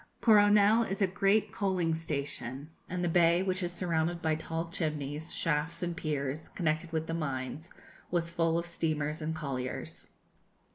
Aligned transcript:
Coronel 0.19 0.81
is 0.81 0.99
a 1.03 1.05
great 1.05 1.51
coaling 1.51 1.93
station, 1.93 2.71
and 2.89 3.03
the 3.03 3.07
bay, 3.07 3.43
which 3.43 3.61
is 3.61 3.71
surrounded 3.71 4.19
by 4.19 4.33
tall 4.33 4.69
chimneys, 4.71 5.31
shafts, 5.31 5.83
and 5.83 5.95
piers, 5.95 6.49
connected 6.49 6.91
with 6.91 7.05
the 7.05 7.13
mines, 7.13 7.69
was 8.09 8.31
full 8.31 8.57
of 8.57 8.65
steamers 8.65 9.21
and 9.21 9.35
colliers. 9.35 10.07